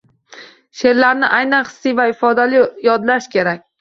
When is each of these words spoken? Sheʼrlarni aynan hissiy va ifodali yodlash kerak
Sheʼrlarni 0.79 1.29
aynan 1.39 1.67
hissiy 1.67 1.95
va 2.01 2.07
ifodali 2.15 2.65
yodlash 2.89 3.33
kerak 3.37 3.67